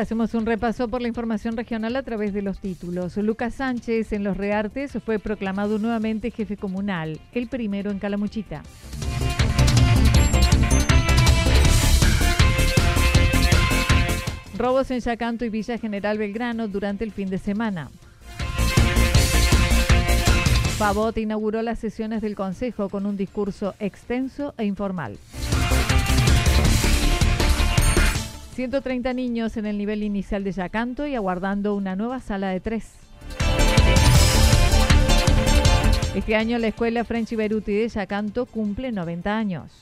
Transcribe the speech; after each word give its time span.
Hacemos 0.00 0.34
un 0.34 0.44
repaso 0.44 0.88
por 0.88 1.00
la 1.00 1.08
información 1.08 1.56
regional 1.56 1.94
a 1.96 2.02
través 2.02 2.34
de 2.34 2.42
los 2.42 2.58
títulos. 2.58 3.16
Lucas 3.16 3.54
Sánchez 3.54 4.12
en 4.12 4.24
Los 4.24 4.36
Reartes 4.36 4.98
fue 5.04 5.18
proclamado 5.18 5.78
nuevamente 5.78 6.30
jefe 6.30 6.56
comunal, 6.56 7.20
el 7.32 7.48
primero 7.48 7.90
en 7.90 7.98
Calamuchita. 7.98 8.62
Robos 14.58 14.90
en 14.90 15.00
Yacanto 15.00 15.44
y 15.44 15.48
Villa 15.48 15.78
General 15.78 16.18
Belgrano 16.18 16.68
durante 16.68 17.04
el 17.04 17.12
fin 17.12 17.30
de 17.30 17.38
semana. 17.38 17.90
Pavot 20.78 21.16
inauguró 21.16 21.62
las 21.62 21.78
sesiones 21.78 22.20
del 22.20 22.34
Consejo 22.34 22.88
con 22.88 23.06
un 23.06 23.16
discurso 23.16 23.74
extenso 23.78 24.54
e 24.58 24.64
informal. 24.64 25.18
130 28.54 29.12
niños 29.12 29.56
en 29.56 29.66
el 29.66 29.76
nivel 29.76 30.02
inicial 30.02 30.44
de 30.44 30.52
Yacanto 30.52 31.06
y 31.06 31.14
aguardando 31.14 31.74
una 31.74 31.96
nueva 31.96 32.20
sala 32.20 32.50
de 32.50 32.60
tres. 32.60 32.92
Este 36.14 36.36
año 36.36 36.58
la 36.58 36.68
escuela 36.68 37.04
French 37.04 37.34
Beruti 37.34 37.72
de 37.72 37.88
Yacanto 37.88 38.46
cumple 38.46 38.92
90 38.92 39.36
años. 39.36 39.72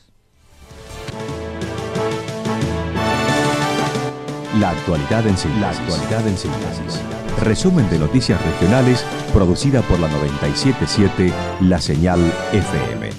La 4.59 4.71
actualidad 4.71 5.27
en 5.27 5.37
síntesis. 5.37 5.61
La 5.61 5.71
actualidad 5.71 6.29
en 6.29 6.37
síntesis. 6.37 7.01
Resumen 7.43 7.89
de 7.91 7.99
noticias 7.99 8.41
regionales 8.43 9.05
producida 9.33 9.83
por 9.83 9.99
la 9.99 10.09
977 10.09 11.33
La 11.63 11.79
Señal 11.79 12.21
FM. 12.53 13.11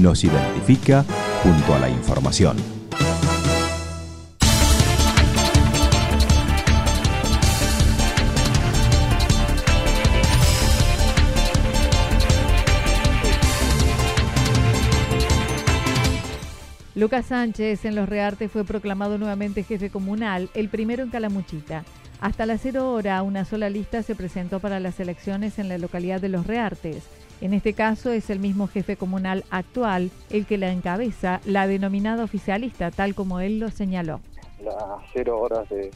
Nos 0.00 0.22
identifica 0.24 1.04
junto 1.42 1.74
a 1.74 1.80
la 1.80 1.88
información. 1.88 2.81
Lucas 16.94 17.26
Sánchez 17.26 17.86
en 17.86 17.94
Los 17.94 18.06
Reartes 18.06 18.50
fue 18.50 18.64
proclamado 18.64 19.16
nuevamente 19.16 19.62
jefe 19.62 19.88
comunal, 19.88 20.50
el 20.52 20.68
primero 20.68 21.02
en 21.02 21.08
Calamuchita. 21.08 21.84
Hasta 22.20 22.44
las 22.44 22.60
cero 22.60 22.92
hora, 22.92 23.22
una 23.22 23.46
sola 23.46 23.70
lista 23.70 24.02
se 24.02 24.14
presentó 24.14 24.60
para 24.60 24.78
las 24.78 25.00
elecciones 25.00 25.58
en 25.58 25.70
la 25.70 25.78
localidad 25.78 26.20
de 26.20 26.28
Los 26.28 26.46
Reartes. 26.46 27.04
En 27.40 27.54
este 27.54 27.72
caso 27.72 28.12
es 28.12 28.28
el 28.28 28.40
mismo 28.40 28.68
jefe 28.68 28.96
comunal 28.96 29.44
actual 29.50 30.10
el 30.28 30.44
que 30.44 30.58
la 30.58 30.70
encabeza, 30.70 31.40
la 31.46 31.66
denominada 31.66 32.24
oficialista, 32.24 32.90
tal 32.90 33.14
como 33.14 33.40
él 33.40 33.58
lo 33.58 33.70
señaló. 33.70 34.20
Las 34.62 34.76
cero 35.14 35.40
horas 35.40 35.66
de, 35.70 35.90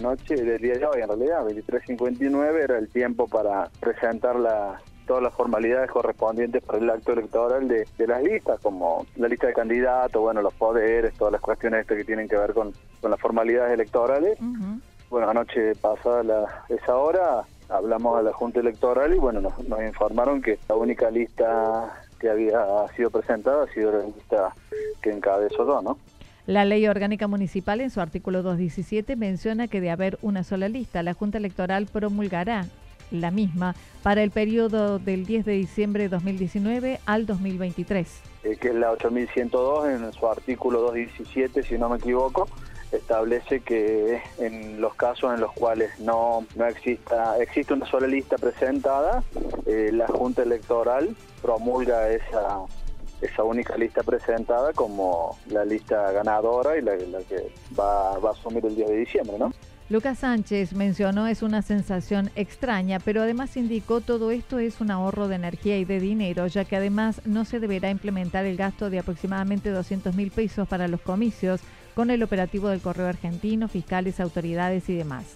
anoche, 0.00 0.36
del 0.36 0.60
día 0.60 0.78
de 0.78 0.86
hoy 0.86 1.02
en 1.02 1.08
realidad, 1.08 1.44
23.59, 1.44 2.64
era 2.64 2.78
el 2.78 2.88
tiempo 2.88 3.28
para 3.28 3.70
presentar 3.78 4.36
la, 4.36 4.80
todas 5.06 5.22
las 5.22 5.34
formalidades 5.34 5.90
correspondientes 5.90 6.62
para 6.62 6.78
el 6.78 6.90
acto 6.90 7.12
electoral 7.12 7.68
de, 7.68 7.86
de, 7.98 8.06
las 8.06 8.22
listas, 8.22 8.60
como 8.60 9.06
la 9.16 9.28
lista 9.28 9.46
de 9.46 9.52
candidatos, 9.52 10.20
bueno, 10.20 10.42
los 10.42 10.54
poderes, 10.54 11.14
todas 11.14 11.32
las 11.32 11.40
cuestiones 11.40 11.86
que 11.86 12.04
tienen 12.04 12.28
que 12.28 12.36
ver 12.36 12.52
con, 12.54 12.72
con 13.00 13.10
las 13.10 13.20
formalidades 13.20 13.72
electorales. 13.72 14.38
Uh 14.40 14.44
-huh. 14.44 14.80
Bueno, 15.10 15.28
anoche 15.30 15.74
pasada 15.76 16.22
la, 16.22 16.64
esa 16.68 16.96
hora 16.96 17.44
hablamos 17.68 18.18
a 18.18 18.22
la 18.22 18.32
Junta 18.32 18.60
Electoral 18.60 19.14
y 19.14 19.18
bueno, 19.18 19.40
nos, 19.40 19.58
nos 19.68 19.82
informaron 19.82 20.42
que 20.42 20.58
la 20.68 20.74
única 20.74 21.10
lista 21.10 22.04
que 22.18 22.30
había 22.30 22.64
sido 22.96 23.10
presentada 23.10 23.64
ha 23.64 23.72
sido 23.72 23.92
la 23.92 24.04
lista 24.04 24.54
que 25.02 25.10
encabezó 25.10 25.66
yo, 25.66 25.82
¿no? 25.82 25.98
La 26.46 26.64
ley 26.66 26.86
orgánica 26.86 27.26
municipal 27.26 27.80
en 27.80 27.90
su 27.90 28.00
artículo 28.02 28.42
217 28.42 29.16
menciona 29.16 29.66
que 29.66 29.80
de 29.80 29.90
haber 29.90 30.18
una 30.20 30.44
sola 30.44 30.68
lista, 30.68 31.02
la 31.02 31.14
Junta 31.14 31.38
Electoral 31.38 31.86
promulgará 31.86 32.66
la 33.20 33.30
misma 33.30 33.74
para 34.02 34.22
el 34.22 34.30
periodo 34.30 34.98
del 34.98 35.26
10 35.26 35.44
de 35.44 35.52
diciembre 35.52 36.04
de 36.04 36.08
2019 36.10 37.00
al 37.06 37.26
2023. 37.26 38.20
Eh, 38.44 38.56
que 38.56 38.68
es 38.68 38.74
la 38.74 38.90
8102 38.92 39.88
en 39.88 40.12
su 40.12 40.26
artículo 40.28 40.80
217, 40.80 41.62
si 41.62 41.78
no 41.78 41.88
me 41.88 41.96
equivoco, 41.96 42.48
establece 42.92 43.60
que 43.60 44.22
en 44.38 44.80
los 44.80 44.94
casos 44.94 45.34
en 45.34 45.40
los 45.40 45.52
cuales 45.52 45.98
no, 46.00 46.46
no 46.54 46.66
exista 46.66 47.38
existe 47.38 47.72
una 47.72 47.86
sola 47.86 48.06
lista 48.06 48.36
presentada, 48.36 49.22
eh, 49.66 49.90
la 49.92 50.06
Junta 50.06 50.42
Electoral 50.42 51.16
promulga 51.42 52.10
esa 52.10 52.60
esa 53.20 53.42
única 53.42 53.76
lista 53.76 54.02
presentada 54.02 54.72
como 54.72 55.38
la 55.48 55.64
lista 55.64 56.12
ganadora 56.12 56.76
y 56.76 56.82
la, 56.82 56.94
la 56.96 57.20
que 57.20 57.50
va, 57.78 58.18
va 58.18 58.30
a 58.30 58.32
asumir 58.32 58.64
el 58.66 58.76
10 58.76 58.88
de 58.88 58.96
diciembre, 58.96 59.38
¿no? 59.38 59.52
Lucas 59.90 60.20
Sánchez 60.20 60.72
mencionó 60.72 61.26
es 61.26 61.42
una 61.42 61.60
sensación 61.60 62.30
extraña, 62.36 63.00
pero 63.00 63.20
además 63.20 63.54
indicó 63.58 64.00
todo 64.00 64.30
esto 64.30 64.58
es 64.58 64.80
un 64.80 64.90
ahorro 64.90 65.28
de 65.28 65.34
energía 65.34 65.76
y 65.76 65.84
de 65.84 66.00
dinero, 66.00 66.46
ya 66.46 66.64
que 66.64 66.76
además 66.76 67.20
no 67.26 67.44
se 67.44 67.60
deberá 67.60 67.90
implementar 67.90 68.46
el 68.46 68.56
gasto 68.56 68.88
de 68.88 68.98
aproximadamente 68.98 69.68
200 69.68 70.14
mil 70.16 70.30
pesos 70.30 70.66
para 70.66 70.88
los 70.88 71.02
comicios 71.02 71.60
con 71.94 72.10
el 72.10 72.22
operativo 72.22 72.68
del 72.68 72.80
correo 72.80 73.08
argentino, 73.08 73.68
fiscales, 73.68 74.20
autoridades 74.20 74.88
y 74.88 74.94
demás. 74.94 75.26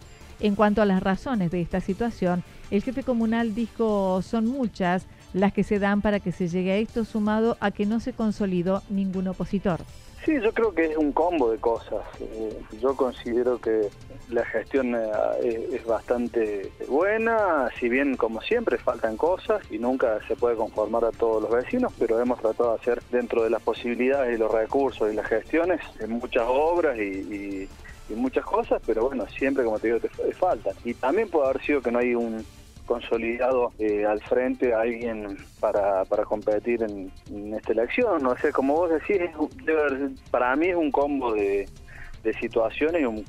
En 0.40 0.54
cuanto 0.54 0.80
a 0.80 0.86
las 0.86 1.02
razones 1.02 1.50
de 1.50 1.60
esta 1.60 1.82
situación, 1.82 2.42
el 2.70 2.82
jefe 2.82 3.02
comunal 3.02 3.54
dijo 3.54 4.22
son 4.22 4.46
muchas 4.46 5.04
las 5.34 5.52
que 5.52 5.62
se 5.62 5.78
dan 5.78 6.00
para 6.00 6.20
que 6.20 6.32
se 6.32 6.48
llegue 6.48 6.72
a 6.72 6.76
esto 6.76 7.04
sumado 7.04 7.58
a 7.60 7.70
que 7.70 7.84
no 7.84 8.00
se 8.00 8.14
consolidó 8.14 8.82
ningún 8.88 9.28
opositor. 9.28 9.80
Sí, 10.24 10.38
yo 10.42 10.52
creo 10.52 10.74
que 10.74 10.86
es 10.86 10.96
un 10.96 11.12
combo 11.12 11.50
de 11.50 11.58
cosas. 11.58 12.02
Eh, 12.20 12.60
yo 12.80 12.94
considero 12.96 13.58
que 13.58 13.88
la 14.30 14.44
gestión 14.44 14.94
eh, 14.94 15.68
es 15.72 15.84
bastante 15.86 16.70
buena, 16.86 17.70
si 17.78 17.88
bien 17.88 18.16
como 18.16 18.42
siempre 18.42 18.76
faltan 18.76 19.16
cosas 19.16 19.62
y 19.70 19.78
nunca 19.78 20.18
se 20.26 20.36
puede 20.36 20.56
conformar 20.56 21.04
a 21.04 21.12
todos 21.12 21.42
los 21.42 21.50
vecinos, 21.50 21.92
pero 21.98 22.20
hemos 22.20 22.40
tratado 22.40 22.74
de 22.74 22.80
hacer 22.80 23.02
dentro 23.10 23.44
de 23.44 23.50
las 23.50 23.62
posibilidades 23.62 24.34
y 24.34 24.38
los 24.38 24.52
recursos 24.52 25.10
y 25.10 25.16
las 25.16 25.26
gestiones 25.26 25.80
muchas 26.08 26.44
obras 26.46 26.98
y, 26.98 27.00
y, 27.00 27.68
y 28.10 28.14
muchas 28.14 28.44
cosas, 28.44 28.82
pero 28.84 29.06
bueno, 29.06 29.26
siempre 29.28 29.64
como 29.64 29.78
te 29.78 29.88
digo, 29.88 30.00
te 30.00 30.32
faltan. 30.32 30.74
Y 30.84 30.94
también 30.94 31.30
puede 31.30 31.48
haber 31.48 31.62
sido 31.62 31.80
que 31.80 31.90
no 31.90 32.00
hay 32.00 32.14
un 32.14 32.44
consolidado 32.88 33.72
eh, 33.78 34.04
al 34.04 34.20
frente 34.22 34.74
a 34.74 34.80
alguien 34.80 35.36
para, 35.60 36.04
para 36.06 36.24
competir 36.24 36.82
en, 36.82 37.12
esta 37.54 37.72
elección. 37.72 38.22
No 38.22 38.36
sé, 38.38 38.50
como 38.50 38.74
vos 38.74 38.90
decís, 38.90 39.20
para 40.30 40.56
mí 40.56 40.68
es 40.68 40.76
un 40.76 40.90
combo 40.90 41.34
de, 41.34 41.68
de 42.24 42.32
situaciones 42.34 43.02
y 43.02 43.04
un 43.04 43.24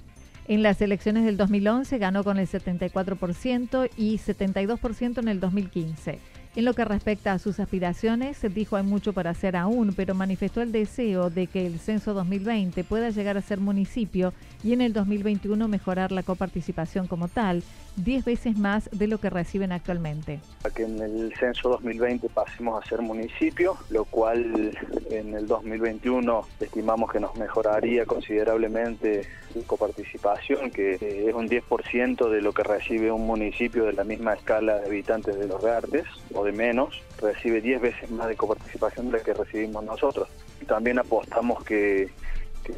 en 0.48 0.64
las 0.64 0.82
elecciones 0.82 1.26
del 1.26 1.38
2011 1.38 2.00
ganó 2.00 2.24
con 2.24 2.40
el 2.40 2.48
74% 2.48 3.88
y 3.96 4.18
72% 4.18 5.20
en 5.20 5.28
el 5.28 5.40
2015. 5.40 6.18
En 6.60 6.66
lo 6.66 6.74
que 6.74 6.84
respecta 6.84 7.32
a 7.32 7.40
sus 7.40 7.58
aspiraciones, 7.62 8.38
dijo 8.54 8.76
hay 8.76 8.84
mucho 8.84 9.14
para 9.14 9.30
hacer 9.30 9.56
aún, 9.56 9.94
pero 9.96 10.14
manifestó 10.14 10.62
el 10.62 10.74
deseo 10.74 11.30
de 11.30 11.48
que 11.48 11.66
el 11.66 11.80
censo 11.80 12.14
2020 12.14 12.84
pueda 12.84 13.12
llegar 13.12 13.38
a 13.38 13.42
ser 13.42 13.62
municipio 13.62 14.34
y 14.62 14.74
en 14.74 14.82
el 14.82 14.92
2021 14.92 15.70
mejorar 15.70 16.12
la 16.12 16.22
coparticipación 16.22 17.08
como 17.08 17.30
tal, 17.30 17.64
10 17.96 18.26
veces 18.26 18.58
más 18.58 18.90
de 18.92 19.08
lo 19.08 19.20
que 19.20 19.30
reciben 19.30 19.72
actualmente. 19.72 20.42
Que 20.76 20.84
en 20.84 21.00
el 21.00 21.34
censo 21.40 21.70
2020 21.70 22.28
pasemos 22.28 22.84
a 22.84 22.86
ser 22.90 23.02
municipio, 23.02 23.78
lo 23.90 24.04
cual 24.04 24.78
en 25.10 25.36
el 25.36 25.48
2021 25.48 26.42
estimamos 26.60 27.10
que 27.10 27.22
nos 27.22 27.38
mejoraría 27.38 28.06
considerablemente 28.06 29.22
su 29.54 29.66
coparticipación, 29.66 30.72
que 30.72 30.96
es 30.96 31.34
un 31.34 31.48
10% 31.48 32.30
de 32.30 32.42
lo 32.42 32.54
que 32.54 32.64
recibe 32.64 33.12
un 33.12 33.26
municipio 33.26 33.86
de 33.86 33.94
la 33.94 34.04
misma 34.04 34.34
escala 34.34 34.78
de 34.78 34.88
habitantes 34.88 35.40
de 35.40 35.48
los 35.48 35.62
Verdes, 35.64 36.06
o 36.34 36.44
menos, 36.52 37.02
recibe 37.22 37.62
10 37.62 37.82
veces 37.82 38.12
más 38.12 38.28
de 38.28 38.36
coparticipación 38.36 39.08
de 39.08 39.18
la 39.18 39.24
que 39.24 39.34
recibimos 39.34 39.84
nosotros. 39.84 40.28
También 40.68 41.00
apostamos 41.00 41.64
que, 41.64 42.10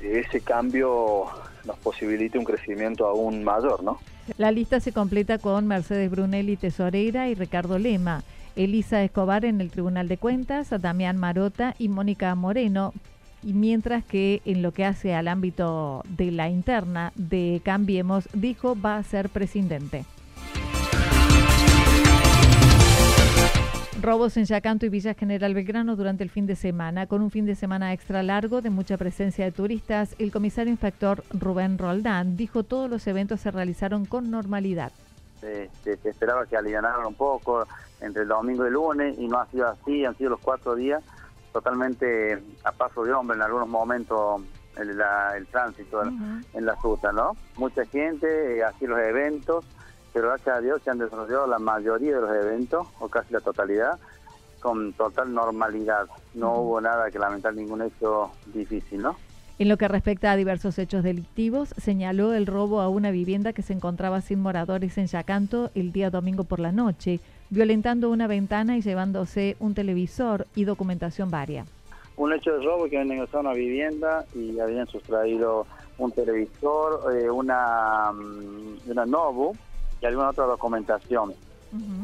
ese 0.02 0.40
cambio 0.40 1.26
nos 1.66 1.78
posibilite 1.80 2.38
un 2.38 2.46
crecimiento 2.46 3.08
aún 3.08 3.44
mayor, 3.44 3.84
¿no? 3.84 4.00
La 4.38 4.50
lista 4.52 4.80
se 4.80 4.94
completa 4.94 5.38
con 5.38 5.68
Mercedes 5.68 6.10
Brunelli 6.10 6.56
Tesorera 6.56 7.28
y 7.28 7.36
Ricardo 7.36 7.78
Lema, 7.78 8.24
Elisa 8.56 9.04
Escobar 9.04 9.44
en 9.44 9.60
el 9.60 9.70
Tribunal 9.70 10.08
de 10.08 10.18
Cuentas, 10.18 10.70
Damián 10.80 11.18
Marota 11.18 11.76
y 11.78 11.90
Mónica 11.90 12.34
Moreno, 12.36 12.94
y 13.44 13.54
mientras 13.54 14.06
que 14.06 14.42
en 14.46 14.62
lo 14.62 14.72
que 14.72 14.86
hace 14.86 15.14
al 15.14 15.28
ámbito 15.28 16.04
de 16.08 16.32
la 16.32 16.48
interna 16.48 17.12
de 17.16 17.62
Cambiemos, 17.64 18.30
dijo 18.34 18.80
va 18.80 18.98
a 18.98 19.04
ser 19.04 19.30
presidente. 19.30 20.06
Robos 24.02 24.36
en 24.38 24.46
Yacanto 24.46 24.88
y 24.88 24.90
Villa 24.90 25.14
General 25.14 25.54
Belgrano 25.54 25.96
durante 25.96 26.24
el 26.24 26.32
fin 26.32 26.48
de 26.48 26.56
semana. 26.56 27.06
Con 27.06 27.22
un 27.22 27.30
fin 27.30 27.46
de 27.46 27.54
semana 27.54 27.94
extra 27.94 28.24
largo 28.24 28.62
de 28.62 28.72
mucha 28.72 28.98
presencia 28.98 29.46
de 29.46 29.52
turistas, 29.52 30.16
el 30.18 30.32
comisario 30.32 30.72
inspector 30.72 31.24
Rubén 31.32 31.78
Roldán 31.78 32.36
dijo 32.36 32.64
todos 32.64 32.90
los 32.90 33.06
eventos 33.06 33.42
se 33.42 33.52
realizaron 33.52 34.06
con 34.06 34.32
normalidad. 34.32 34.92
Se, 35.40 35.70
esperaba 35.86 36.48
que 36.48 36.58
alivianaran 36.58 37.06
un 37.06 37.14
poco 37.14 37.68
entre 38.00 38.24
el 38.24 38.28
domingo 38.28 38.64
y 38.64 38.68
el 38.70 38.74
lunes 38.74 39.20
y 39.20 39.28
no 39.28 39.40
ha 39.40 39.46
sido 39.48 39.68
así, 39.68 40.04
han 40.04 40.18
sido 40.18 40.32
los 40.32 40.40
cuatro 40.40 40.74
días 40.74 41.04
totalmente 41.54 42.42
a 42.64 42.72
paso 42.72 43.04
de 43.04 43.14
hombre 43.14 43.38
en 43.38 43.44
algunos 43.44 43.68
momentos 43.68 44.42
el, 44.78 45.00
el 45.00 45.48
tránsito 45.48 46.02
en 46.04 46.66
la 46.66 46.74
ruta, 46.82 47.12
¿no? 47.12 47.36
Mucha 47.58 47.86
gente, 47.86 48.58
eh, 48.58 48.64
así 48.64 48.88
los 48.88 49.00
eventos, 49.00 49.64
pero 50.14 50.28
gracias 50.30 50.58
a 50.58 50.62
Dios 50.62 50.82
se 50.84 50.90
han 50.90 50.98
desarrollado 50.98 51.48
la 51.48 51.60
mayoría 51.60 52.16
de 52.16 52.22
los 52.22 52.32
eventos, 52.32 52.88
o 53.00 53.08
casi 53.08 53.34
la 53.34 53.40
totalidad, 53.40 53.98
con 54.60 54.94
total 54.94 55.34
normalidad. 55.34 56.08
No 56.34 56.60
hubo 56.60 56.82
nada 56.82 57.10
que 57.10 57.20
lamentar, 57.20 57.54
ningún 57.54 57.82
hecho 57.82 58.32
difícil, 58.54 59.02
¿no? 59.02 59.16
En 59.60 59.70
lo 59.70 59.78
que 59.78 59.88
respecta 59.88 60.32
a 60.32 60.36
diversos 60.36 60.80
hechos 60.80 61.04
delictivos, 61.04 61.70
señaló 61.78 62.34
el 62.34 62.48
robo 62.48 62.82
a 62.82 62.90
una 62.90 63.12
vivienda 63.12 63.54
que 63.54 63.62
se 63.62 63.74
encontraba 63.74 64.22
sin 64.22 64.42
moradores 64.42 64.98
en 64.98 65.06
Yacanto 65.06 65.70
el 65.76 65.92
día 65.92 66.10
domingo 66.10 66.46
por 66.46 66.60
la 66.60 66.72
noche, 66.72 67.20
violentando 67.52 68.10
una 68.10 68.26
ventana 68.26 68.76
y 68.76 68.82
llevándose 68.82 69.58
un 69.60 69.76
televisor 69.76 70.48
y 70.56 70.64
documentación 70.64 71.30
varia. 71.30 71.66
Un 72.18 72.34
hecho 72.34 72.58
de 72.58 72.66
robo 72.66 72.90
que 72.90 72.98
habían 72.98 73.14
ingresado 73.14 73.40
a 73.40 73.42
una 73.42 73.54
vivienda 73.54 74.26
y 74.34 74.60
habían 74.60 74.88
sustraído 74.88 75.68
un 76.00 76.12
televisor, 76.12 77.14
eh, 77.16 77.30
una, 77.30 78.12
mm, 78.14 78.90
una 78.90 79.06
Nobu 79.06 79.56
y 80.02 80.06
alguna 80.06 80.30
otra 80.30 80.46
documentación. 80.46 81.34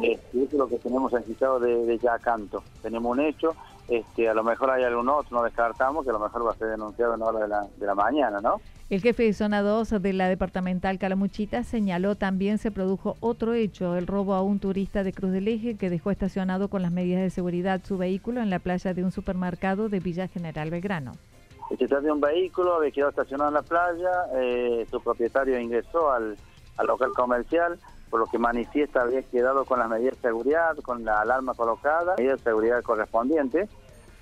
Este, 0.02 0.44
eso 0.44 0.46
es 0.46 0.54
lo 0.54 0.68
que 0.68 0.78
tenemos 0.78 1.12
registrado 1.12 1.60
de, 1.60 1.86
de 1.86 1.98
Yacanto. 1.98 2.64
Tenemos 2.82 3.12
un 3.12 3.20
hecho, 3.20 3.54
este, 3.90 4.30
a 4.30 4.34
lo 4.34 4.44
mejor 4.44 4.70
hay 4.70 4.84
algún 4.84 5.10
otro, 5.10 5.38
no 5.38 5.44
descartamos, 5.44 6.06
que 6.06 6.10
a 6.10 6.14
lo 6.14 6.20
mejor 6.20 6.46
va 6.46 6.52
a 6.52 6.56
ser 6.56 6.70
denunciado 6.70 7.16
en 7.16 7.22
hora 7.22 7.40
de 7.40 7.48
la, 7.48 7.68
de 7.78 7.86
la 7.86 7.96
mañana, 7.96 8.40
¿no? 8.40 8.62
El 8.90 9.02
jefe 9.02 9.24
de 9.24 9.34
zona 9.34 9.62
2 9.62 10.02
de 10.02 10.14
la 10.14 10.30
departamental 10.30 10.98
Calamuchita 10.98 11.64
señaló 11.64 12.16
también 12.16 12.58
se 12.58 12.72
produjo 12.72 13.18
otro 13.20 13.54
hecho, 13.54 13.98
el 13.98 14.08
robo 14.08 14.34
a 14.34 14.42
un 14.42 14.60
turista 14.60 15.04
de 15.04 15.12
Cruz 15.12 15.34
del 15.34 15.50
Eje 15.50 15.76
que 15.76 15.90
dejó 15.90 16.12
estacionado 16.12 16.70
con 16.70 16.82
las 16.82 16.94
medidas 16.94 17.22
de 17.22 17.30
seguridad 17.30 17.82
su 17.84 17.98
vehículo 17.98 18.42
en 18.42 18.50
la 18.50 18.60
playa 18.60 18.94
de 18.94 19.04
un 19.04 19.12
supermercado 19.12 19.90
de 19.90 20.00
Villa 20.00 20.30
General 20.30 20.70
Belgrano. 20.70 21.12
Se 21.68 21.76
trata 21.76 22.00
de 22.00 22.14
un 22.14 22.22
vehículo, 22.22 22.76
había 22.76 22.92
quedado 22.92 23.10
estacionado 23.10 23.50
en 23.50 23.56
la 23.56 23.62
playa, 23.62 24.12
eh, 24.36 24.88
su 24.90 25.02
propietario 25.02 25.60
ingresó 25.60 26.10
al, 26.10 26.38
al 26.78 26.88
local 26.88 27.12
comercial, 27.14 27.80
por 28.10 28.20
lo 28.20 28.26
que 28.28 28.38
manifiesta 28.38 29.02
había 29.02 29.24
quedado 29.24 29.66
con 29.66 29.80
las 29.80 29.90
medidas 29.90 30.16
de 30.16 30.22
seguridad, 30.22 30.78
con 30.78 31.04
la 31.04 31.22
alarma 31.22 31.54
colocada, 31.54 32.16
medidas 32.18 32.40
de 32.40 32.44
seguridad 32.44 32.82
correspondientes. 32.84 33.70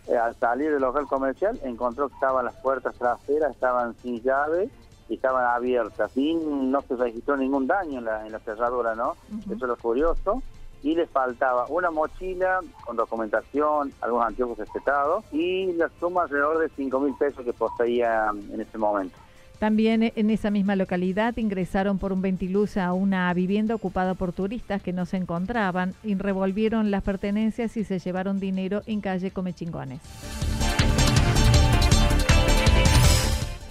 Eh, 0.07 0.16
al 0.16 0.36
salir 0.36 0.72
del 0.72 0.81
local 0.81 1.07
comercial 1.07 1.60
encontró 1.63 2.07
que 2.10 2.13
estaban 2.16 2.46
las 2.46 2.56
puertas 2.56 2.96
traseras, 2.96 3.52
estaban 3.52 3.96
sin 3.96 4.22
llave 4.22 4.69
y 5.10 5.16
estaban 5.16 5.46
abiertas. 5.46 6.12
Y 6.16 6.36
no 6.36 6.81
se 6.81 6.96
registró 6.96 7.38
ningún 7.38 7.68
daño 7.68 8.00
en 8.00 8.06
la, 8.06 8.25
en 8.25 8.31
la 8.31 8.40
cerradura, 8.40 8.96
¿no? 8.96 9.16
Eso 9.46 9.54
es 9.54 9.62
lo 9.62 9.78
curioso. 9.78 10.42
Y 10.84 10.94
le 10.94 11.08
faltaba 11.08 11.66
una 11.69 11.90
mochila 11.90 12.60
con 12.86 12.96
documentación, 12.96 13.92
algunos 14.01 14.28
anteojos 14.28 14.60
respetados 14.60 15.25
y 15.31 15.74
la 15.74 15.90
suma 16.00 16.24
alrededor 16.24 16.60
de 16.60 16.69
5 16.69 17.00
mil 17.00 17.16
pesos 17.16 17.44
que 17.44 17.54
poseía 17.54 18.31
en 18.51 18.62
ese 18.62 18.78
momento. 18.78 19.18
También 19.65 20.13
en 20.15 20.29
esa 20.29 20.51
misma 20.51 20.75
localidad 20.75 21.35
ingresaron 21.38 21.97
por 21.97 22.13
un 22.13 22.21
ventiluz 22.21 22.77
a 22.77 22.94
una 22.94 23.33
vivienda 23.33 23.73
ocupada 23.73 24.13
por 24.13 24.31
turistas 24.31 24.79
que 24.79 24.94
no 24.94 25.07
se 25.07 25.17
encontraban 25.17 25.95
y 26.03 26.13
revolvieron 26.13 26.91
las 26.91 27.01
pertenencias 27.01 27.75
y 27.75 27.83
se 27.83 27.97
llevaron 27.97 28.39
dinero 28.39 28.83
en 28.85 29.01
calle 29.01 29.31
Comechingones. 29.31 30.01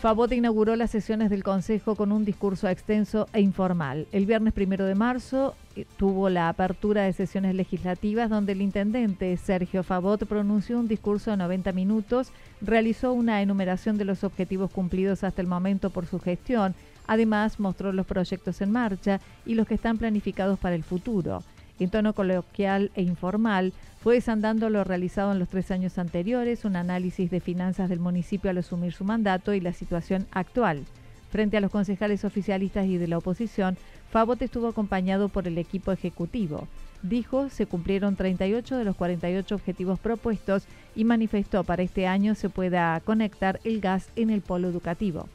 Favot 0.05 0.31
inauguró 0.33 0.77
las 0.77 0.91
sesiones 0.91 1.31
del 1.31 1.43
Consejo 1.43 1.97
con 1.97 2.13
un 2.13 2.27
discurso 2.27 2.69
extenso 2.69 3.27
e 3.33 3.41
informal. 3.41 4.07
El 4.13 4.27
viernes 4.27 4.53
primero 4.53 4.85
de 4.85 4.95
marzo 4.95 5.55
eh, 5.77 5.87
tuvo 5.97 6.29
la 6.29 6.51
apertura 6.51 7.05
de 7.05 7.15
sesiones 7.15 7.55
legislativas 7.55 8.29
donde 8.29 8.53
el 8.53 8.61
intendente 8.61 9.35
Sergio 9.39 9.83
Favot 9.83 10.27
pronunció 10.27 10.79
un 10.79 10.89
discurso 10.89 11.31
de 11.31 11.39
90 11.39 11.73
minutos, 11.73 12.33
realizó 12.61 13.15
una 13.15 13.41
enumeración 13.41 13.97
de 13.97 14.05
los 14.05 14.25
objetivos 14.25 14.71
cumplidos 14.71 15.25
hasta 15.25 15.41
el 15.41 15.49
momento 15.49 15.89
por 15.89 16.05
su 16.05 16.21
gestión, 16.21 16.75
además 17.07 17.59
mostró 17.59 17.91
los 17.91 18.05
proyectos 18.05 18.61
en 18.61 18.73
marcha 18.73 19.23
y 19.47 19.55
los 19.55 19.67
que 19.67 19.77
están 19.77 19.97
planificados 19.97 20.59
para 20.59 20.75
el 20.75 20.85
futuro. 20.85 21.43
En 21.81 21.91
tono 21.91 22.13
coloquial 22.13 22.91
e 22.95 23.03
informal, 23.03 23.73
fue 24.01 24.15
desandando 24.15 24.71
lo 24.71 24.85
realizado 24.85 25.33
en 25.33 25.39
los 25.39 25.49
tres 25.49 25.71
años 25.71 25.99
anteriores, 25.99 26.65
un 26.65 26.77
análisis 26.77 27.31
de 27.31 27.41
finanzas 27.41 27.89
del 27.89 28.01
municipio 28.01 28.51
al 28.51 28.59
asumir 28.59 28.93
su 28.93 29.05
mandato 29.05 29.55
y 29.55 29.61
la 29.61 29.73
situación 29.73 30.27
actual. 30.31 30.85
Frente 31.31 31.57
a 31.57 31.61
los 31.61 31.73
concejales 31.73 32.25
oficialistas 32.25 32.87
y 32.87 32.97
de 32.97 33.09
la 33.09 33.19
oposición, 33.19 33.77
Favot 34.13 34.41
estuvo 34.41 34.69
acompañado 34.69 35.29
por 35.29 35.49
el 35.49 35.59
equipo 35.59 35.91
ejecutivo. 35.91 36.69
Dijo 37.03 37.49
se 37.49 37.67
cumplieron 37.67 38.15
38 38.15 38.77
de 38.77 38.85
los 38.85 38.95
48 38.95 39.55
objetivos 39.55 39.99
propuestos 39.99 40.65
y 40.95 41.03
manifestó 41.03 41.65
para 41.65 41.83
este 41.83 42.07
año 42.07 42.37
se 42.37 42.51
pueda 42.51 43.01
conectar 43.01 43.59
el 43.65 43.81
gas 43.81 44.09
en 44.15 44.31
el 44.31 44.43
polo 44.43 44.69
educativo. 44.69 45.29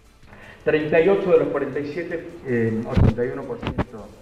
38 0.70 1.32
de 1.32 1.40
los 1.40 1.48
47, 1.48 2.28
81% 2.46 3.74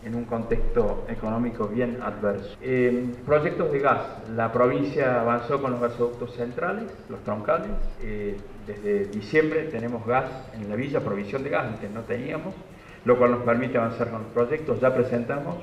en 0.06 0.16
un 0.16 0.24
contexto 0.24 1.04
económico 1.10 1.68
bien 1.68 1.98
adverso. 2.02 2.56
Eh, 2.62 3.08
proyectos 3.26 3.70
de 3.70 3.80
gas. 3.80 4.00
La 4.34 4.54
provincia 4.54 5.20
avanzó 5.20 5.62
con 5.62 5.72
los 5.72 5.82
gasoductos 5.82 6.36
centrales, 6.36 6.86
los 7.10 7.22
troncales. 7.26 7.68
Eh, 8.02 8.38
desde 8.66 9.08
diciembre 9.08 9.64
tenemos 9.64 10.06
gas 10.08 10.24
en 10.54 10.70
la 10.70 10.78
villa, 10.78 11.02
provisión 11.02 11.44
de 11.44 11.50
gas, 11.50 11.66
antes 11.66 11.92
no 11.92 12.04
teníamos, 12.04 12.56
lo 13.04 13.18
cual 13.18 13.32
nos 13.32 13.42
permite 13.42 13.78
avanzar 13.78 14.10
con 14.10 14.24
los 14.24 14.32
proyectos. 14.32 14.80
Ya 14.80 14.96
presentamos 14.96 15.58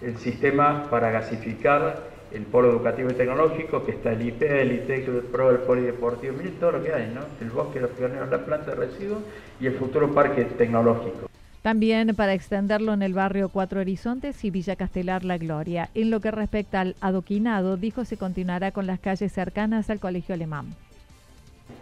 el 0.00 0.16
sistema 0.16 0.86
para 0.90 1.10
gasificar 1.10 2.09
el 2.32 2.42
polo 2.44 2.70
educativo 2.70 3.10
y 3.10 3.14
tecnológico, 3.14 3.84
que 3.84 3.92
está 3.92 4.12
el 4.12 4.22
IP, 4.22 4.42
el 4.42 4.72
ITEC, 4.72 5.08
el 5.08 5.22
PRO, 5.22 5.50
el 5.50 5.58
polideportivo, 5.58 6.34
miren 6.36 6.54
todo 6.60 6.72
lo 6.72 6.82
que 6.82 6.92
hay, 6.92 7.12
¿no? 7.14 7.22
El 7.40 7.50
bosque, 7.50 7.80
los 7.80 7.90
pioneros, 7.90 8.30
la 8.30 8.44
planta 8.44 8.70
de 8.70 8.76
residuos 8.76 9.22
y 9.60 9.66
el 9.66 9.74
futuro 9.74 10.12
parque 10.14 10.44
tecnológico. 10.44 11.28
También 11.62 12.14
para 12.16 12.32
extenderlo 12.32 12.94
en 12.94 13.02
el 13.02 13.12
barrio 13.12 13.50
Cuatro 13.50 13.80
Horizontes 13.80 14.44
y 14.44 14.50
Villa 14.50 14.76
Castelar 14.76 15.24
La 15.24 15.36
Gloria. 15.36 15.90
En 15.94 16.10
lo 16.10 16.20
que 16.20 16.30
respecta 16.30 16.80
al 16.80 16.96
adoquinado, 17.02 17.76
dijo 17.76 18.06
se 18.06 18.16
continuará 18.16 18.70
con 18.70 18.86
las 18.86 18.98
calles 18.98 19.30
cercanas 19.32 19.90
al 19.90 20.00
Colegio 20.00 20.34
Alemán. 20.34 20.74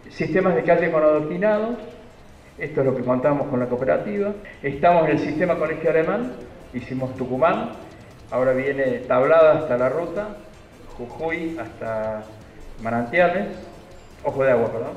Sistemas 0.09 0.55
de 0.55 0.63
calle 0.63 0.91
con 0.91 1.01
adoquinados, 1.01 1.77
esto 2.57 2.81
es 2.81 2.85
lo 2.85 2.95
que 2.95 3.03
contamos 3.03 3.47
con 3.47 3.59
la 3.59 3.67
cooperativa. 3.67 4.33
Estamos 4.61 5.05
en 5.05 5.11
el 5.11 5.19
sistema 5.19 5.55
Colegio 5.55 5.91
Alemán, 5.91 6.33
hicimos 6.73 7.15
Tucumán, 7.15 7.69
Ahora 8.31 8.53
viene 8.53 8.83
tablada 9.07 9.59
hasta 9.59 9.77
la 9.77 9.89
ruta, 9.89 10.37
Jujuy 10.97 11.57
hasta 11.59 12.23
Manantiales, 12.81 13.47
Ojo 14.23 14.43
de 14.43 14.51
Agua, 14.51 14.71
perdón, 14.71 14.93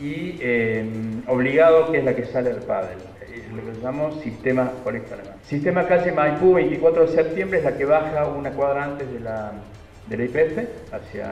y 0.00 0.38
em, 0.40 1.22
Obligado, 1.28 1.92
que 1.92 1.98
es 1.98 2.04
la 2.04 2.14
que 2.14 2.24
sale 2.26 2.52
del 2.52 2.62
Padel. 2.62 2.98
Es 3.20 3.52
lo 3.52 3.64
que 3.64 3.78
llamamos 3.80 4.20
sistema 4.22 4.72
colecto 4.82 5.14
alemán. 5.14 5.34
Sistema 5.44 5.86
calle 5.86 6.10
Maipú, 6.10 6.54
24 6.54 7.06
de 7.06 7.08
septiembre, 7.08 7.58
es 7.58 7.64
la 7.64 7.76
que 7.76 7.84
baja 7.84 8.26
una 8.26 8.50
cuadra 8.50 8.84
antes 8.84 9.12
de 9.12 9.20
la, 9.20 9.52
de 10.08 10.16
la 10.16 10.24
IPF 10.24 10.92
hacia 10.92 11.26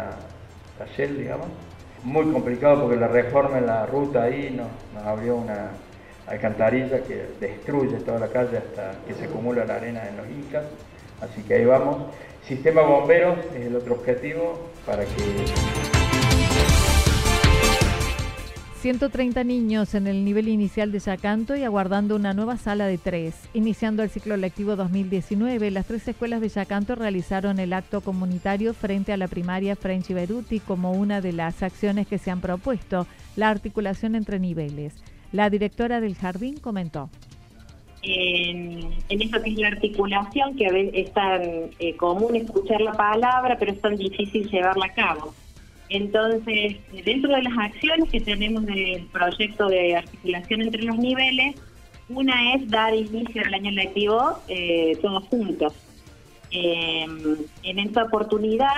la 0.78 0.86
Shell, 0.96 1.18
digamos. 1.18 1.48
Muy 2.04 2.30
complicado 2.30 2.82
porque 2.82 2.96
la 2.96 3.08
reforma 3.08 3.58
en 3.58 3.66
la 3.66 3.86
ruta 3.86 4.22
ahí 4.22 4.54
nos, 4.56 4.68
nos 4.94 5.04
abrió 5.04 5.34
una 5.34 5.70
alcantarilla 6.28 7.02
que 7.02 7.26
destruye 7.40 7.96
toda 7.96 8.20
la 8.20 8.28
calle 8.28 8.58
hasta 8.58 8.92
que 9.06 9.14
se 9.14 9.24
acumula 9.24 9.64
la 9.64 9.76
arena 9.76 10.06
en 10.08 10.16
los 10.16 10.26
Incas. 10.28 10.64
Así 11.20 11.42
que 11.42 11.54
ahí 11.54 11.64
vamos. 11.64 11.98
Sistema 12.46 12.82
bomberos 12.82 13.38
es 13.54 13.66
el 13.66 13.76
otro 13.76 13.94
objetivo 13.94 14.70
para 14.86 15.04
que 15.04 15.44
130 18.80 19.42
niños 19.42 19.94
en 19.94 20.06
el 20.06 20.24
nivel 20.24 20.46
inicial 20.46 20.92
de 20.92 21.00
Yacanto 21.00 21.56
y 21.56 21.64
aguardando 21.64 22.14
una 22.14 22.32
nueva 22.32 22.56
sala 22.56 22.86
de 22.86 22.96
tres. 22.96 23.34
Iniciando 23.52 24.04
el 24.04 24.08
ciclo 24.08 24.36
lectivo 24.36 24.76
2019, 24.76 25.72
las 25.72 25.86
tres 25.86 26.06
escuelas 26.06 26.40
de 26.40 26.48
Yacanto 26.48 26.94
realizaron 26.94 27.58
el 27.58 27.72
acto 27.72 28.00
comunitario 28.02 28.74
frente 28.74 29.12
a 29.12 29.16
la 29.16 29.26
primaria 29.26 29.74
French 29.74 30.12
Beruti 30.14 30.60
como 30.60 30.92
una 30.92 31.20
de 31.20 31.32
las 31.32 31.64
acciones 31.64 32.06
que 32.06 32.18
se 32.18 32.30
han 32.30 32.40
propuesto, 32.40 33.08
la 33.34 33.48
articulación 33.50 34.14
entre 34.14 34.38
niveles. 34.38 34.94
La 35.32 35.50
directora 35.50 36.00
del 36.00 36.14
jardín 36.14 36.58
comentó. 36.58 37.10
En, 38.02 38.92
esto 39.08 39.42
que 39.42 39.50
es 39.50 39.58
la 39.58 39.68
articulación, 39.68 40.56
que 40.56 40.66
a 40.66 40.72
veces 40.72 40.92
es 40.94 41.12
tan 41.12 41.42
eh, 41.78 41.96
común 41.96 42.36
escuchar 42.36 42.80
la 42.80 42.92
palabra, 42.92 43.56
pero 43.58 43.72
es 43.72 43.80
tan 43.80 43.96
difícil 43.96 44.48
llevarla 44.48 44.86
a 44.86 44.94
cabo. 44.94 45.34
Entonces, 45.88 46.76
dentro 47.04 47.34
de 47.34 47.42
las 47.42 47.58
acciones 47.58 48.10
que 48.10 48.20
tenemos 48.20 48.66
del 48.66 49.06
proyecto 49.06 49.68
de 49.68 49.96
articulación 49.96 50.62
entre 50.62 50.82
los 50.82 50.98
niveles, 50.98 51.56
una 52.08 52.54
es 52.54 52.68
dar 52.68 52.94
inicio 52.94 53.42
al 53.44 53.54
año 53.54 53.70
lectivo 53.70 54.38
eh, 54.48 54.96
todos 55.00 55.24
juntos. 55.24 55.72
Em, 56.50 57.36
en 57.62 57.78
esta 57.78 58.04
oportunidad 58.04 58.72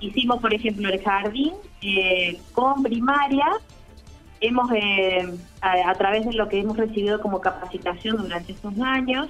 hicimos, 0.00 0.40
por 0.40 0.52
ejemplo, 0.52 0.88
el 0.88 1.00
jardín 1.02 1.52
eh, 1.82 2.38
con 2.52 2.82
primaria. 2.82 3.46
Hemos, 4.40 4.70
eh, 4.72 5.34
a, 5.60 5.90
a, 5.90 5.94
través 5.94 6.26
de 6.26 6.32
lo 6.32 6.48
que 6.48 6.60
hemos 6.60 6.76
recibido 6.76 7.20
como 7.20 7.40
capacitación 7.40 8.18
durante 8.18 8.52
estos 8.52 8.78
años, 8.80 9.28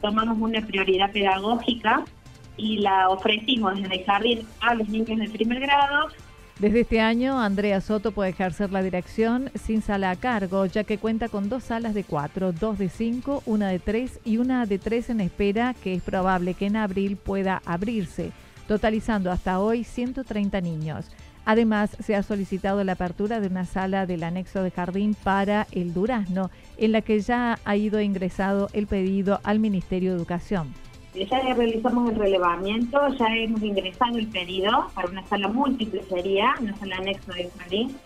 tomamos 0.00 0.38
una 0.38 0.66
prioridad 0.66 1.12
pedagógica 1.12 2.04
y 2.56 2.78
la 2.78 3.08
ofrecimos 3.08 3.80
desde 3.80 4.00
el 4.00 4.04
jardín 4.04 4.46
a 4.60 4.74
los 4.74 4.88
niños 4.88 5.18
de 5.18 5.28
primer 5.28 5.60
grado 5.60 6.08
desde 6.60 6.80
este 6.80 7.00
año, 7.00 7.40
Andrea 7.40 7.80
Soto 7.80 8.12
puede 8.12 8.30
ejercer 8.30 8.70
la 8.70 8.82
dirección 8.82 9.50
sin 9.54 9.80
sala 9.80 10.10
a 10.10 10.16
cargo, 10.16 10.66
ya 10.66 10.84
que 10.84 10.98
cuenta 10.98 11.30
con 11.30 11.48
dos 11.48 11.64
salas 11.64 11.94
de 11.94 12.04
cuatro, 12.04 12.52
dos 12.52 12.76
de 12.76 12.90
cinco, 12.90 13.42
una 13.46 13.70
de 13.70 13.78
tres 13.78 14.20
y 14.26 14.36
una 14.36 14.66
de 14.66 14.78
tres 14.78 15.08
en 15.08 15.22
espera, 15.22 15.72
que 15.72 15.94
es 15.94 16.02
probable 16.02 16.52
que 16.52 16.66
en 16.66 16.76
abril 16.76 17.16
pueda 17.16 17.62
abrirse, 17.64 18.32
totalizando 18.68 19.32
hasta 19.32 19.58
hoy 19.58 19.84
130 19.84 20.60
niños. 20.60 21.06
Además, 21.44 21.96
se 22.00 22.14
ha 22.14 22.22
solicitado 22.22 22.84
la 22.84 22.92
apertura 22.92 23.40
de 23.40 23.48
una 23.48 23.64
sala 23.64 24.06
del 24.06 24.22
anexo 24.22 24.62
de 24.62 24.70
jardín 24.70 25.14
para 25.14 25.66
el 25.72 25.94
Durazno, 25.94 26.50
en 26.76 26.92
la 26.92 27.00
que 27.00 27.20
ya 27.20 27.58
ha 27.64 27.76
ido 27.76 28.00
ingresado 28.00 28.68
el 28.72 28.86
pedido 28.86 29.40
al 29.42 29.58
Ministerio 29.58 30.10
de 30.10 30.16
Educación. 30.16 30.72
Ya 31.14 31.54
realizamos 31.54 32.10
el 32.10 32.16
relevamiento, 32.16 33.00
ya 33.18 33.26
hemos 33.36 33.62
ingresado 33.62 34.16
el 34.16 34.28
pedido 34.28 34.86
para 34.94 35.08
una 35.08 35.26
sala 35.26 35.48
múltiple 35.48 36.04
sería, 36.04 36.54
una 36.60 36.76
sala 36.76 36.96
anexo 36.96 37.32
de 37.32 37.50
jardín. 37.58 37.96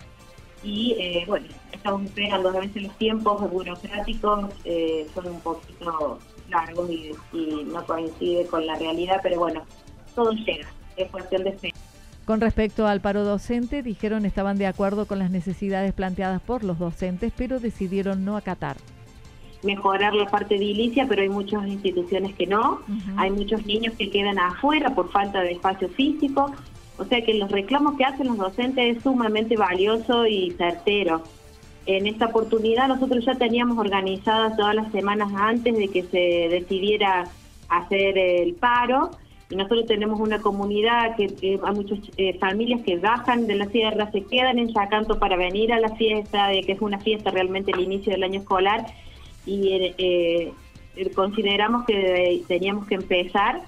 Y 0.62 0.96
eh, 0.98 1.24
bueno, 1.28 1.46
estamos 1.70 2.02
esperando, 2.04 2.48
a 2.48 2.60
veces 2.60 2.84
los 2.84 2.96
tiempos 2.96 3.50
burocráticos 3.50 4.46
eh, 4.64 5.06
son 5.14 5.26
un 5.26 5.40
poquito 5.40 6.18
largos 6.48 6.90
y, 6.90 7.12
no 7.66 7.84
coincide 7.84 8.46
con 8.46 8.66
la 8.66 8.76
realidad, 8.76 9.20
pero 9.22 9.38
bueno, 9.38 9.62
todo 10.14 10.32
llega, 10.32 10.66
es 10.96 11.10
cuestión 11.10 11.44
de 11.44 11.52
fe. 11.52 11.72
Con 12.24 12.40
respecto 12.40 12.86
al 12.86 13.00
paro 13.00 13.24
docente, 13.24 13.82
dijeron 13.82 14.24
estaban 14.24 14.56
de 14.56 14.66
acuerdo 14.66 15.06
con 15.06 15.18
las 15.18 15.30
necesidades 15.30 15.92
planteadas 15.92 16.40
por 16.40 16.64
los 16.64 16.78
docentes, 16.78 17.32
pero 17.36 17.60
decidieron 17.60 18.24
no 18.24 18.36
acatar 18.36 18.76
mejorar 19.64 20.14
la 20.14 20.26
parte 20.26 20.56
edilicia, 20.56 21.06
pero 21.08 21.22
hay 21.22 21.28
muchas 21.28 21.66
instituciones 21.66 22.34
que 22.34 22.46
no. 22.46 22.80
Hay 23.16 23.30
muchos 23.30 23.66
niños 23.66 23.94
que 23.98 24.10
quedan 24.10 24.38
afuera 24.38 24.94
por 24.94 25.10
falta 25.10 25.40
de 25.40 25.52
espacio 25.52 25.88
físico. 25.88 26.52
O 26.98 27.04
sea 27.04 27.24
que 27.24 27.34
los 27.34 27.50
reclamos 27.50 27.96
que 27.96 28.04
hacen 28.04 28.28
los 28.28 28.36
docentes 28.36 28.96
es 28.96 29.02
sumamente 29.02 29.56
valioso 29.56 30.26
y 30.26 30.52
certero. 30.52 31.22
En 31.86 32.06
esta 32.06 32.26
oportunidad 32.26 32.88
nosotros 32.88 33.24
ya 33.24 33.34
teníamos 33.34 33.78
organizadas 33.78 34.56
todas 34.56 34.74
las 34.74 34.92
semanas 34.92 35.32
antes 35.34 35.76
de 35.76 35.88
que 35.88 36.02
se 36.04 36.48
decidiera 36.50 37.26
hacer 37.68 38.16
el 38.16 38.54
paro. 38.54 39.10
Y 39.50 39.56
nosotros 39.56 39.86
tenemos 39.86 40.20
una 40.20 40.40
comunidad 40.40 41.16
que, 41.16 41.60
hay 41.62 41.74
muchas 41.74 41.98
eh, 42.16 42.38
familias 42.38 42.80
que 42.82 42.96
bajan 42.98 43.46
de 43.46 43.56
la 43.56 43.66
sierra, 43.66 44.10
se 44.10 44.22
quedan 44.22 44.58
en 44.58 44.72
Yacanto 44.72 45.18
para 45.18 45.36
venir 45.36 45.72
a 45.72 45.80
la 45.80 45.94
fiesta, 45.96 46.48
que 46.64 46.72
es 46.72 46.80
una 46.80 46.98
fiesta 46.98 47.30
realmente 47.30 47.72
el 47.72 47.80
inicio 47.80 48.12
del 48.12 48.22
año 48.22 48.40
escolar 48.40 48.86
y 49.46 49.68
eh, 49.68 49.94
eh, 50.96 51.10
consideramos 51.14 51.84
que 51.84 52.42
teníamos 52.48 52.86
que 52.86 52.94
empezar. 52.94 53.62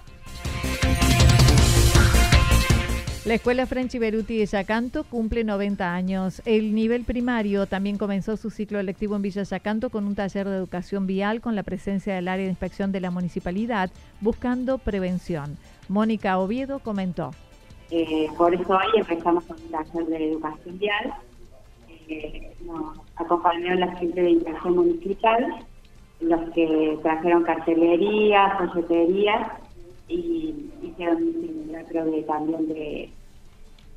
La 3.26 3.34
Escuela 3.34 3.66
French 3.66 3.98
Beruti 3.98 4.38
de 4.38 4.46
Yacanto 4.46 5.02
cumple 5.02 5.42
90 5.42 5.92
años. 5.92 6.40
El 6.44 6.76
nivel 6.76 7.02
primario 7.02 7.66
también 7.66 7.98
comenzó 7.98 8.36
su 8.36 8.50
ciclo 8.50 8.78
electivo 8.78 9.16
en 9.16 9.22
Villa 9.22 9.42
Yacanto 9.42 9.90
con 9.90 10.06
un 10.06 10.14
taller 10.14 10.46
de 10.48 10.54
educación 10.54 11.08
vial 11.08 11.40
con 11.40 11.56
la 11.56 11.64
presencia 11.64 12.14
del 12.14 12.28
área 12.28 12.44
de 12.44 12.50
inspección 12.50 12.92
de 12.92 13.00
la 13.00 13.10
municipalidad 13.10 13.90
buscando 14.20 14.78
prevención. 14.78 15.58
Mónica 15.88 16.38
Oviedo 16.38 16.78
comentó. 16.78 17.32
Eh, 17.90 18.28
por 18.38 18.54
eso 18.54 18.76
hoy 18.76 19.00
empezamos 19.00 19.42
con 19.42 19.56
un 19.60 19.70
taller 19.72 20.06
de 20.06 20.30
educación 20.30 20.78
vial 20.78 21.14
nos 22.64 22.98
acompañó 23.16 23.74
la 23.74 23.96
gente 23.96 24.22
de 24.22 24.30
Integración 24.30 24.76
Municipal, 24.76 25.66
los 26.20 26.50
que 26.50 26.96
trajeron 27.02 27.42
cartelería, 27.42 28.56
folletería 28.58 29.58
y 30.08 30.70
hicieron 30.82 31.22
un 31.22 31.32
simulacro 31.32 32.04
de, 32.04 32.22
también 32.22 32.68
de 32.68 33.10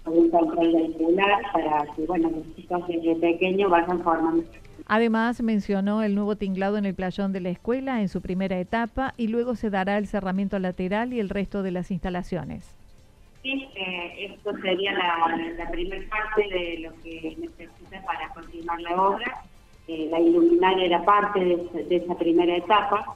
un 0.06 0.30
control 0.30 0.74
vehicular 0.74 1.42
para 1.54 1.86
que 1.96 2.06
bueno 2.06 2.30
los 2.30 2.56
chicos 2.56 2.88
desde 2.88 3.16
pequeños 3.16 3.70
vayan 3.70 4.02
formando 4.02 4.44
Además, 4.92 5.42
mencionó 5.44 6.02
el 6.02 6.16
nuevo 6.16 6.36
tinglado 6.36 6.78
en 6.78 6.86
el 6.86 6.96
playón 6.96 7.32
de 7.32 7.42
la 7.42 7.50
escuela 7.50 8.02
en 8.02 8.10
su 8.10 8.22
primera 8.22 8.60
etapa 8.60 9.14
y 9.18 9.28
luego 9.28 9.56
se 9.56 9.70
dará 9.70 10.00
el 10.00 10.08
cerramiento 10.08 10.58
lateral 10.58 11.14
y 11.14 11.20
el 11.20 11.30
resto 11.30 11.62
de 11.62 11.70
las 11.70 11.92
instalaciones. 11.92 12.76
Sí, 13.44 13.70
eh, 13.76 14.34
esto 14.34 14.52
sería 14.64 14.92
la, 14.94 15.70
primera 15.70 16.10
parte 16.10 16.42
de 16.50 16.80
lo 16.80 17.04
que 17.04 17.38
necesita 17.40 18.04
para 18.04 18.30
continuar 18.34 18.82
la 18.82 19.02
obra. 19.02 19.44
Eh, 19.88 20.08
la 20.10 20.20
iluminaria 20.20 20.86
era 20.86 21.04
parte 21.04 21.40
de, 21.40 21.96
esa 21.96 22.16
primera 22.16 22.58
etapa, 22.58 23.16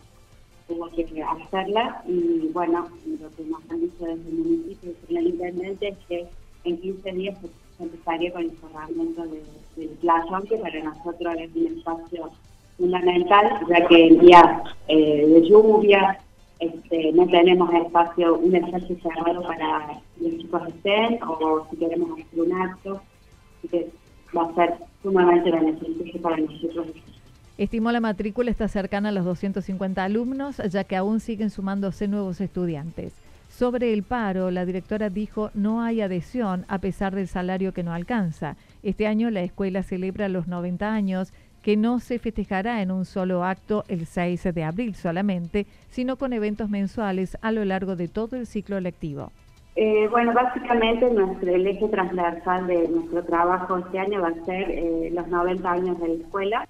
tuvo 0.67 0.89
que 0.89 1.05
hacerla 1.23 2.03
y 2.07 2.49
bueno, 2.53 2.87
lo 3.19 3.35
que 3.35 3.43
nos 3.43 3.61
han 3.69 3.81
dicho 3.81 4.05
desde 4.05 4.29
el 4.29 4.35
municipio 4.35 4.91
y 5.07 5.17
el 5.17 5.27
intendente 5.27 5.89
es 5.89 5.97
que 6.07 6.27
en 6.63 6.77
15 6.79 7.11
días 7.11 7.37
se 7.77 7.83
empezaría 7.83 8.31
con 8.31 8.43
el 8.43 8.51
cerramiento 8.51 9.23
del 9.75 9.89
playón, 10.01 10.43
que 10.47 10.57
para 10.57 10.83
nosotros 10.83 11.35
es 11.39 11.55
un 11.55 11.77
espacio 11.77 12.31
fundamental, 12.77 13.59
ya 13.67 13.87
que 13.87 14.07
en 14.07 14.19
días 14.19 14.45
eh, 14.87 15.27
de 15.27 15.41
lluvia, 15.49 16.19
este, 16.59 17.11
no 17.11 17.27
tenemos 17.27 17.73
espacio, 17.73 18.37
un 18.37 18.55
espacio 18.55 18.95
cerrado 19.01 19.41
para 19.43 20.01
los 20.19 20.37
chicos 20.37 20.61
estén 20.67 21.19
o 21.23 21.67
si 21.69 21.77
queremos 21.77 22.11
hacer 22.11 22.39
un 22.39 22.53
acto, 22.53 23.01
que 23.69 23.89
va 24.35 24.43
a 24.43 24.55
ser 24.55 24.75
sumamente 25.01 25.51
beneficioso 25.51 26.21
para 26.21 26.37
nosotros. 26.37 26.87
Estimó 27.57 27.91
la 27.91 27.99
matrícula 27.99 28.49
está 28.49 28.67
cercana 28.67 29.09
a 29.09 29.11
los 29.11 29.25
250 29.25 30.03
alumnos, 30.03 30.57
ya 30.57 30.83
que 30.85 30.95
aún 30.95 31.19
siguen 31.19 31.51
sumándose 31.51 32.07
nuevos 32.07 32.41
estudiantes. 32.41 33.13
Sobre 33.47 33.93
el 33.93 34.01
paro, 34.01 34.49
la 34.49 34.65
directora 34.65 35.11
dijo 35.11 35.51
no 35.53 35.83
hay 35.83 36.01
adhesión 36.01 36.65
a 36.67 36.79
pesar 36.79 37.13
del 37.13 37.27
salario 37.27 37.71
que 37.71 37.83
no 37.83 37.93
alcanza. 37.93 38.55
Este 38.81 39.05
año 39.05 39.29
la 39.29 39.41
escuela 39.41 39.83
celebra 39.83 40.29
los 40.29 40.47
90 40.47 40.91
años 40.91 41.31
que 41.61 41.77
no 41.77 41.99
se 41.99 42.17
festejará 42.17 42.81
en 42.81 42.89
un 42.89 43.05
solo 43.05 43.43
acto 43.43 43.83
el 43.87 44.07
6 44.07 44.53
de 44.53 44.63
abril 44.63 44.95
solamente, 44.95 45.67
sino 45.89 46.17
con 46.17 46.33
eventos 46.33 46.69
mensuales 46.71 47.37
a 47.41 47.51
lo 47.51 47.63
largo 47.63 47.95
de 47.95 48.07
todo 48.07 48.35
el 48.35 48.47
ciclo 48.47 48.79
lectivo. 48.79 49.31
Eh, 49.75 50.07
bueno, 50.09 50.33
básicamente 50.33 51.09
nuestro, 51.11 51.53
el 51.53 51.65
eje 51.65 51.87
transversal 51.87 52.67
de 52.67 52.87
nuestro 52.87 53.23
trabajo 53.23 53.77
este 53.77 53.99
año 53.99 54.21
va 54.21 54.29
a 54.29 54.45
ser 54.45 54.69
eh, 54.69 55.09
los 55.13 55.27
90 55.27 55.71
años 55.71 55.99
de 55.99 56.07
la 56.09 56.13
escuela, 56.15 56.67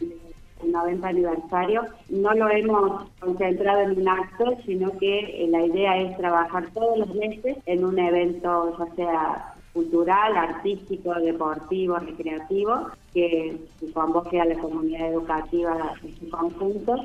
el 0.64 0.72
90 0.72 1.08
aniversario. 1.08 1.84
No 2.10 2.34
lo 2.34 2.50
hemos 2.50 3.10
concentrado 3.20 3.82
en 3.82 4.00
un 4.00 4.08
acto, 4.08 4.58
sino 4.66 4.92
que 4.98 5.20
eh, 5.20 5.48
la 5.50 5.66
idea 5.66 5.98
es 5.98 6.18
trabajar 6.18 6.68
todos 6.74 7.00
los 7.00 7.16
meses 7.16 7.58
en 7.66 7.86
un 7.86 8.00
evento, 8.00 8.76
ya 8.78 8.96
sea 8.96 9.54
cultural, 9.74 10.38
artístico, 10.38 11.14
deportivo, 11.16 11.98
recreativo, 11.98 12.90
que 13.14 13.58
convoque 13.94 14.40
a 14.40 14.46
la 14.46 14.56
comunidad 14.60 15.12
educativa 15.12 15.94
en 16.04 16.16
su 16.20 16.30
conjunto 16.30 16.96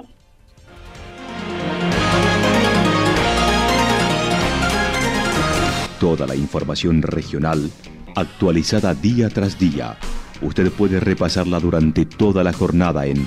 Toda 6.01 6.29
la 6.29 6.37
información 6.37 7.03
regional 7.03 7.71
actualizada 8.15 8.95
día 8.95 9.29
tras 9.31 9.59
día. 9.59 9.97
Usted 10.41 10.71
puede 10.71 11.01
repasarla 11.01 11.59
durante 11.59 12.07
toda 12.07 12.45
la 12.45 12.53
jornada 12.53 13.07
en 13.07 13.27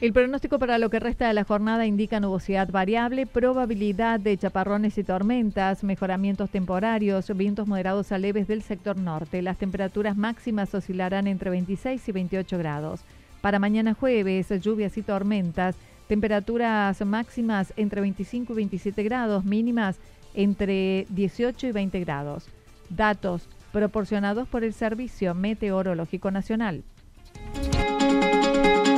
El 0.00 0.12
pronóstico 0.12 0.60
para 0.60 0.78
lo 0.78 0.90
que 0.90 1.00
resta 1.00 1.26
de 1.26 1.34
la 1.34 1.42
jornada 1.42 1.84
indica 1.84 2.20
nubosidad 2.20 2.70
variable, 2.70 3.26
probabilidad 3.26 4.20
de 4.20 4.38
chaparrones 4.38 4.96
y 4.96 5.02
tormentas, 5.02 5.82
mejoramientos 5.82 6.50
temporarios, 6.50 7.36
vientos 7.36 7.66
moderados 7.66 8.12
a 8.12 8.18
leves 8.18 8.46
del 8.46 8.62
sector 8.62 8.96
norte. 8.96 9.42
Las 9.42 9.58
temperaturas 9.58 10.16
máximas 10.16 10.72
oscilarán 10.72 11.26
entre 11.26 11.50
26 11.50 12.08
y 12.08 12.12
28 12.12 12.58
grados. 12.58 13.00
Para 13.40 13.58
mañana 13.58 13.92
jueves, 13.92 14.48
lluvias 14.62 14.96
y 14.96 15.02
tormentas, 15.02 15.74
temperaturas 16.06 17.04
máximas 17.04 17.72
entre 17.76 18.00
25 18.00 18.52
y 18.52 18.56
27 18.56 19.02
grados, 19.02 19.44
mínimas 19.44 19.98
entre 20.32 21.06
18 21.08 21.66
y 21.66 21.72
20 21.72 21.98
grados. 22.04 22.46
Datos 22.88 23.48
proporcionados 23.72 24.46
por 24.46 24.62
el 24.62 24.74
Servicio 24.74 25.34
Meteorológico 25.34 26.30
Nacional. 26.30 26.84